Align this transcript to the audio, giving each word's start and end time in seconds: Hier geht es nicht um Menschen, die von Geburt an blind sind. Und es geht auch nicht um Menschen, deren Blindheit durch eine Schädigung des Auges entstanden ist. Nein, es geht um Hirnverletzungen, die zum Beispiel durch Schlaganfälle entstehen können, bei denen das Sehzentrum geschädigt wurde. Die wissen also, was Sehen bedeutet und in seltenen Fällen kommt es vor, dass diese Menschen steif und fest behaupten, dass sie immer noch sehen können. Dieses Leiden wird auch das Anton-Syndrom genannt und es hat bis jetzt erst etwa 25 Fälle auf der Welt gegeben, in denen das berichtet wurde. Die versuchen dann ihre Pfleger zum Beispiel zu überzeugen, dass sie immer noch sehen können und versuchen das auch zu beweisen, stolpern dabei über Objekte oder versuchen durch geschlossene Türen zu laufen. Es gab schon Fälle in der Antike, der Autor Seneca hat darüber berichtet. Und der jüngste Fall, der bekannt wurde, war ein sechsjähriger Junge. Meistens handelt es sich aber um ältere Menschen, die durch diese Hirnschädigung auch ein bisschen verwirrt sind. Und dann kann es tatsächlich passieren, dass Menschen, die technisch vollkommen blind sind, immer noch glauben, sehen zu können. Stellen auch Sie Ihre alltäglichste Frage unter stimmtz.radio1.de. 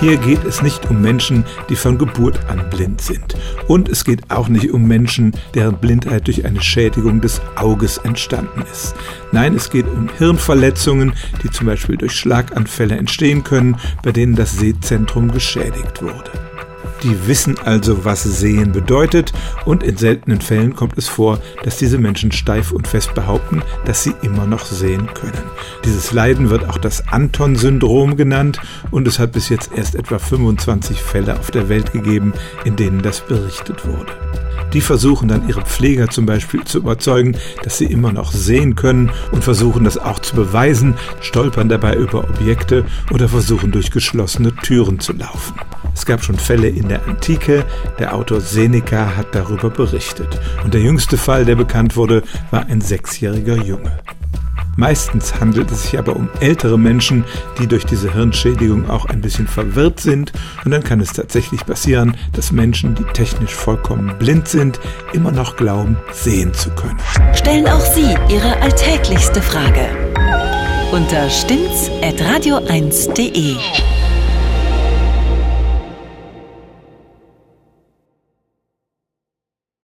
Hier 0.00 0.18
geht 0.18 0.44
es 0.44 0.62
nicht 0.62 0.90
um 0.90 1.00
Menschen, 1.00 1.44
die 1.70 1.76
von 1.76 1.96
Geburt 1.96 2.38
an 2.48 2.68
blind 2.68 3.00
sind. 3.00 3.34
Und 3.66 3.88
es 3.88 4.04
geht 4.04 4.30
auch 4.30 4.48
nicht 4.48 4.70
um 4.70 4.86
Menschen, 4.86 5.32
deren 5.54 5.78
Blindheit 5.78 6.26
durch 6.26 6.44
eine 6.44 6.60
Schädigung 6.60 7.22
des 7.22 7.40
Auges 7.56 7.96
entstanden 7.98 8.62
ist. 8.70 8.94
Nein, 9.32 9.54
es 9.54 9.70
geht 9.70 9.86
um 9.86 10.10
Hirnverletzungen, 10.18 11.14
die 11.42 11.50
zum 11.50 11.66
Beispiel 11.66 11.96
durch 11.96 12.12
Schlaganfälle 12.12 12.96
entstehen 12.96 13.42
können, 13.42 13.76
bei 14.02 14.12
denen 14.12 14.36
das 14.36 14.58
Sehzentrum 14.58 15.32
geschädigt 15.32 16.02
wurde. 16.02 16.45
Die 17.02 17.26
wissen 17.26 17.56
also, 17.64 18.04
was 18.04 18.22
Sehen 18.22 18.72
bedeutet 18.72 19.32
und 19.64 19.82
in 19.82 19.96
seltenen 19.96 20.40
Fällen 20.40 20.74
kommt 20.74 20.98
es 20.98 21.08
vor, 21.08 21.38
dass 21.62 21.76
diese 21.78 21.98
Menschen 21.98 22.32
steif 22.32 22.72
und 22.72 22.88
fest 22.88 23.14
behaupten, 23.14 23.62
dass 23.84 24.02
sie 24.02 24.14
immer 24.22 24.46
noch 24.46 24.64
sehen 24.64 25.08
können. 25.14 25.44
Dieses 25.84 26.12
Leiden 26.12 26.50
wird 26.50 26.68
auch 26.68 26.78
das 26.78 27.08
Anton-Syndrom 27.08 28.16
genannt 28.16 28.60
und 28.90 29.06
es 29.06 29.18
hat 29.18 29.32
bis 29.32 29.48
jetzt 29.48 29.70
erst 29.74 29.94
etwa 29.94 30.18
25 30.18 31.00
Fälle 31.00 31.38
auf 31.38 31.50
der 31.50 31.68
Welt 31.68 31.92
gegeben, 31.92 32.32
in 32.64 32.76
denen 32.76 33.02
das 33.02 33.20
berichtet 33.20 33.86
wurde. 33.86 34.12
Die 34.72 34.80
versuchen 34.80 35.28
dann 35.28 35.48
ihre 35.48 35.62
Pfleger 35.62 36.08
zum 36.08 36.26
Beispiel 36.26 36.64
zu 36.64 36.78
überzeugen, 36.78 37.36
dass 37.62 37.78
sie 37.78 37.86
immer 37.86 38.12
noch 38.12 38.32
sehen 38.32 38.74
können 38.74 39.10
und 39.32 39.44
versuchen 39.44 39.84
das 39.84 39.96
auch 39.96 40.18
zu 40.18 40.34
beweisen, 40.34 40.94
stolpern 41.20 41.68
dabei 41.68 41.94
über 41.94 42.24
Objekte 42.24 42.84
oder 43.12 43.28
versuchen 43.28 43.72
durch 43.72 43.90
geschlossene 43.90 44.54
Türen 44.54 45.00
zu 45.00 45.12
laufen. 45.12 45.54
Es 45.96 46.04
gab 46.04 46.22
schon 46.22 46.36
Fälle 46.36 46.68
in 46.68 46.88
der 46.88 47.08
Antike, 47.08 47.64
der 47.98 48.14
Autor 48.14 48.42
Seneca 48.42 49.16
hat 49.16 49.34
darüber 49.34 49.70
berichtet. 49.70 50.38
Und 50.62 50.74
der 50.74 50.82
jüngste 50.82 51.16
Fall, 51.16 51.46
der 51.46 51.56
bekannt 51.56 51.96
wurde, 51.96 52.22
war 52.50 52.66
ein 52.66 52.82
sechsjähriger 52.82 53.56
Junge. 53.56 53.98
Meistens 54.76 55.40
handelt 55.40 55.70
es 55.70 55.84
sich 55.84 55.98
aber 55.98 56.14
um 56.14 56.28
ältere 56.40 56.78
Menschen, 56.78 57.24
die 57.58 57.66
durch 57.66 57.86
diese 57.86 58.12
Hirnschädigung 58.12 58.90
auch 58.90 59.06
ein 59.06 59.22
bisschen 59.22 59.48
verwirrt 59.48 60.00
sind. 60.00 60.34
Und 60.66 60.70
dann 60.70 60.84
kann 60.84 61.00
es 61.00 61.14
tatsächlich 61.14 61.64
passieren, 61.64 62.14
dass 62.34 62.52
Menschen, 62.52 62.94
die 62.94 63.04
technisch 63.14 63.54
vollkommen 63.54 64.18
blind 64.18 64.48
sind, 64.48 64.78
immer 65.14 65.32
noch 65.32 65.56
glauben, 65.56 65.96
sehen 66.12 66.52
zu 66.52 66.68
können. 66.72 66.98
Stellen 67.32 67.66
auch 67.66 67.80
Sie 67.80 68.14
Ihre 68.28 68.60
alltäglichste 68.60 69.40
Frage 69.40 69.88
unter 70.92 71.30
stimmtz.radio1.de. 71.30 73.56